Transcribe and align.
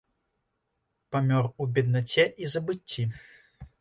Памёр 1.15 1.45
у 1.49 1.63
беднаце 1.75 2.25
і 2.45 2.51
забыцці. 2.55 3.03